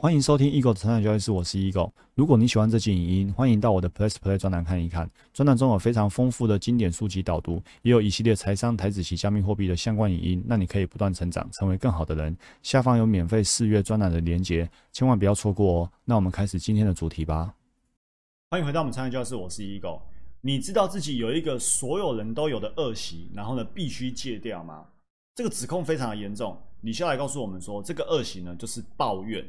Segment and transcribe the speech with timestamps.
[0.00, 1.90] 欢迎收听 Eagle 的成长交易室，我是 Eagle。
[2.14, 5.10] 如果你喜欢这期影音，欢迎到我的 Plus Play 专栏看一看。
[5.34, 12.36] 专栏中有非常丰富的经典书籍导读，也有一系列财商、台子及加密货币的相关影音，让你可以不断成长，成为更好的人。
[12.62, 15.92] 下方有免费试阅专栏的连结，千万不要错过哦。
[16.04, 17.52] 那我们开始今天的主题吧。
[18.52, 20.00] 欢迎回到我们成长教室，我是 Eagle。
[20.40, 24.86] 你知道自己有一个所有人都有的恶习，然后呢必须戒掉吗？
[25.34, 26.56] 这个指控非常的严重。
[26.82, 29.44] 李笑来告诉我们说，这个恶习呢就是抱怨。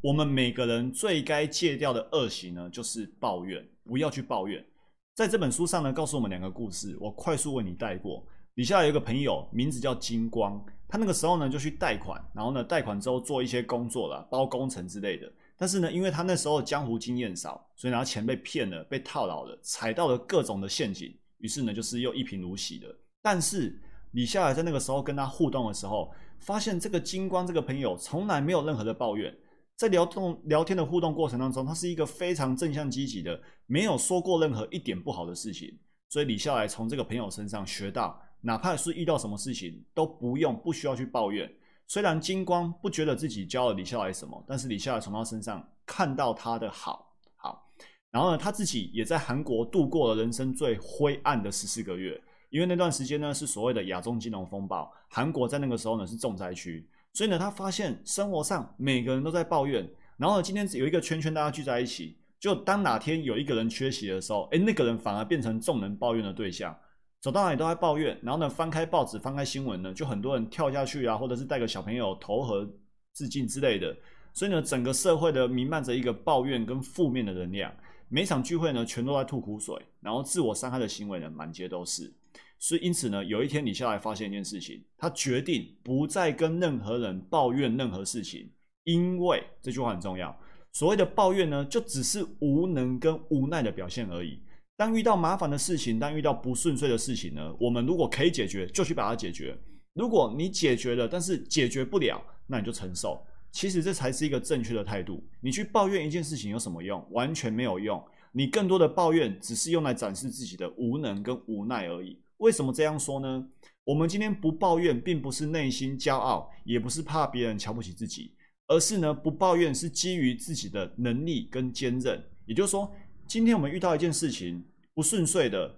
[0.00, 4.64] 我们每个人最该戒掉的恶习呢，就是抱怨，不要去抱怨。
[5.12, 8.24] 在这本书上呢，告诉我们两个故事，我快速为你带过。
[8.54, 15.28] 底下有一个朋友，名字叫金光，他那个时候呢就去贷款，然后呢贷款之后做一些工作了，包工程之类的。
[15.56, 22.86] 但是呢，因为他那时候江湖经验少，所以拿钱被骗了，被套牢了，踩到了各种的陷阱，于是呢就是又一贫如洗的。
[23.20, 23.76] 但是
[24.12, 29.36] 李下来在那个时候跟他互动的时候，发现这个金光这个朋友从来没有任何的抱怨。
[29.78, 35.72] 在聊动聊天的互动过程当中，他是一个非常正向积极的，没有说过任何一点不好的事情。
[36.08, 41.48] 所以李笑来从这个朋友身上学到，哪怕是遇到什么事情，都不用不需要去抱怨。
[41.86, 47.70] 虽然金光不觉得自己教了李笑来什么，但是李笑来从他身上看到他的好，好。
[48.10, 52.20] 然后呢，他自己也在韩国度过了人生最灰暗的十四个月，
[52.50, 56.84] 因为那段时间呢是所谓的亚中金融风暴，韩国在那个时候呢是重灾区。
[57.12, 66.76] 所以呢，他发现生活上每个人都在抱怨，然后呢，今天有一个圈圈，大家聚在一起，就当哪天有一个人缺席的时候，哎，那个人反而变成众人抱怨的对象，
[67.20, 72.68] 走到哪里都在抱怨，然后呢，翻开报纸，翻开新闻呢，就很多人跳下去啊，或者是带个小朋友投河
[73.12, 73.96] 自尽之类的。
[74.32, 77.74] 所以呢，整个社会的弥漫着一个抱怨跟负面的能量，
[78.08, 82.12] 每场聚会呢，全都在吐苦水，然后自我伤害的行为呢，满街都是。
[82.58, 88.50] 所以，因此呢，有一天你下来发现一件事情，他决定不再跟任何人抱怨任何事情，
[88.84, 90.36] 因为这句话很重要。
[90.72, 94.42] 所谓的抱怨呢，就只是无能跟无奈的表现而已。
[94.76, 99.56] 当遇到麻烦的事情，当遇到不顺遂的事情呢，我们如果可以解决，就去把它解决；
[99.94, 103.24] 如果你解决了，但是解决不了，那你就承受。
[103.50, 105.24] 其实这才是一个正确的态度。
[105.40, 107.04] 你去抱怨一件事情有什么用？
[107.12, 108.00] 完全没有用。
[108.32, 112.20] 你更多的抱怨，只是用来展示自己的无能跟无奈而已。
[112.38, 113.46] 为什么这样说呢？
[113.84, 118.34] 我们今天不抱怨，并不是内心骄傲，也不是怕别人瞧不起自己，
[118.66, 122.22] 而是呢，不抱怨是基于自己的能力跟坚韧。
[122.44, 122.94] 也就是说，
[123.26, 124.62] 今天我们遇到一件事情
[124.94, 125.74] 不顺遂的，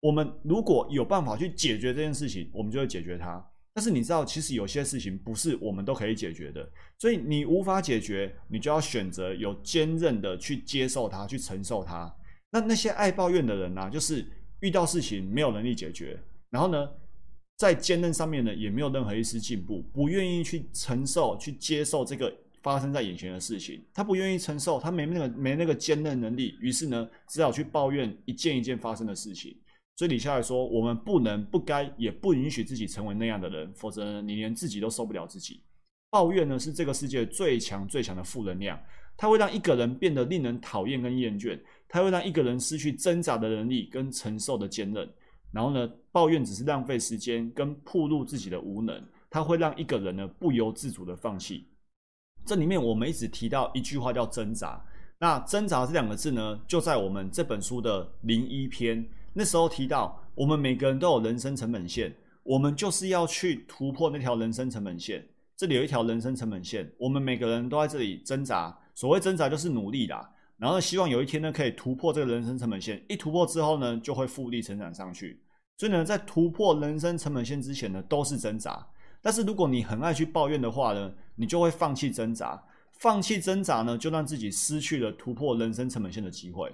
[0.00, 3.44] 我们如果有办法去解决这件事情，我们就会解决它。
[3.74, 12.14] 但是你知道，其实有些事情不是我们都可以解决的，所以你无法解决，你就要选择有坚韧的去接受它，去承受它。
[12.50, 14.24] 那那些爱抱怨的人呢，就是。
[14.62, 16.16] 遇到事情没有能力解决，
[16.48, 16.88] 然后呢，
[17.56, 29.56] 在坚韧上面呢也没有任何一丝进步，不愿意去承受、去接受这个发生在眼前的事情，他不愿意承受，他没那个没那个坚韧能力，于是呢，只好去抱怨一件一件发生的事情。
[29.96, 35.60] 所以李下来说，我们不能、不该、也不允许自己成为那样的人，否则你连自己都受不了自己。
[36.08, 38.80] 抱怨呢是这个世界最强、最强的负能量，
[39.16, 41.58] 它会让一个人变得令人讨厌跟厌倦。
[41.92, 45.06] 它会让一个人失去挣扎的能力跟承受的坚韧，
[45.52, 48.98] 然后呢，抱怨只是浪费时间跟暴露自己的无能，
[49.28, 51.68] 它会让一个人呢不由自主的放弃。
[52.46, 54.82] 这里面我们一直提到一句话叫挣扎，
[55.18, 62.10] 那挣扎这两个字呢，就在我们这本书的零一篇那时候提到，我们每个人都有人生成本线，
[62.42, 65.22] 我们就是要去突破那条人生成本线。
[65.58, 70.26] 这里有一条人生成本线，我们每个人都在这里挣扎，所谓挣扎就是努力啦。
[70.58, 73.04] 然后希望有一天呢，可以突破这个人生成本线。
[73.08, 75.42] 一突破之后呢，就会复利成长上去。
[75.76, 78.86] 所以呢，在突破人生成本线之前呢，都是挣扎。
[79.20, 82.62] 但是如果你很爱去抱怨的话呢，你就会放弃挣扎。
[82.98, 86.72] 放弃挣扎呢，就让自己失去了突破人生成本线的机会。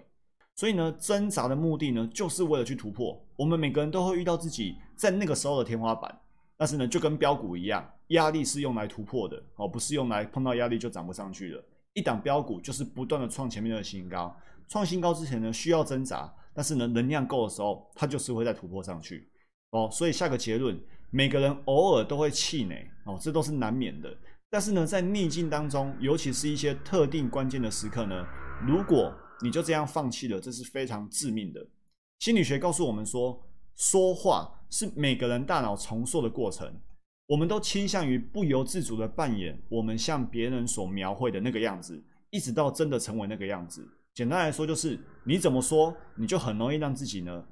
[0.54, 3.18] 所以呢，挣扎的目的呢，就是为了去突破。
[3.36, 6.20] 我们每个人都会遇到自己在那个时候的天花板。
[6.56, 11.64] 但是呢，就跟标股一样，压力是用来突破的哦，不是用来碰到压力就涨不上去的。
[11.94, 14.36] 一档标股就是不断的创前面的新高，
[14.68, 19.28] 创新高之前呢需要挣扎，但是呢能量够的时候，它就是会再突破上去
[19.70, 19.88] 哦。
[19.90, 20.78] 所以下个结论，
[21.10, 24.16] 每个人偶尔都会气馁哦，这都是难免的。
[24.50, 28.26] 但是呢，在逆境当中，尤其是一些特定关键的时刻呢，
[28.66, 29.12] 如果
[29.42, 31.66] 你就这样放弃了，这是非常致命的。
[32.20, 33.40] 心理学告诉我们说，
[33.76, 36.74] 说话是每个人大脑重塑的过程。
[37.28, 43.86] 我们都倾向于不由自主的扮演我们向别人所描绘的那个样子，一直到真的成为那个样子。
[44.14, 47.44] 简单来说，就是你怎么说，你就很容易让自己呢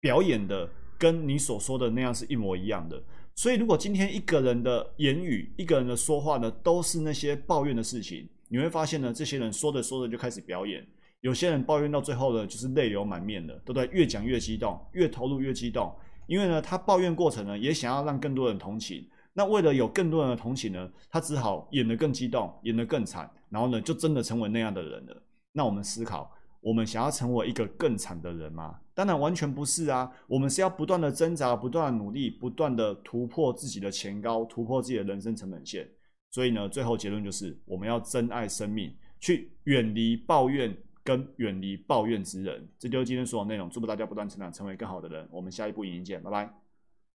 [0.00, 3.02] 表演的跟你所说的那样是一模一样的。
[3.34, 10.86] 所以，如果今天一个人的言语、一个人的说话呢，都是那些抱怨的事情，你会发现呢，这些人说着说着就开始表演。
[11.20, 13.88] 有些人抱怨到最后呢，就是泪流满面的，对不对？
[13.92, 15.92] 越讲越激动，越投入越激动。
[16.30, 19.04] 因为呢，他抱怨过程呢，也想要让更多人同情。
[19.32, 25.22] 那为了有更多人的同情呢，他只好演得更激动，演得更惨，然后呢，就真的成为那样的人了。
[25.50, 26.32] 那我们思考。
[26.62, 28.78] 我们想要成为一个更惨的人吗？
[28.92, 30.12] 当然完全不是啊！
[30.26, 35.88] 我们是要不断的挣扎，不断的努力，不断的突破自己的前高，突破自己的人生成本线。
[36.30, 40.76] 所以呢，最后结论就是，我们要珍爱生命，去远离抱怨
[41.16, 42.68] 跟远离抱怨之人。
[42.78, 43.68] 这就是今天所有内容。
[43.68, 45.26] 祝福大家不断成长，成为更好的人。
[45.30, 46.48] 我们下一部影音见，拜拜。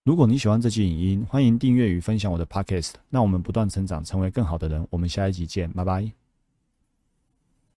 [0.04, 2.94] 如果你喜欢这期影音，欢迎订阅与分享我的 podcast。
[3.08, 4.86] 那我们不断成长，成为更好的人。
[4.90, 6.19] 我们下一集见，拜拜。